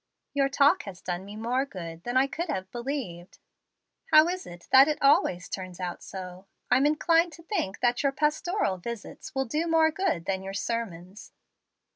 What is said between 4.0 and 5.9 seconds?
How is it that it always turns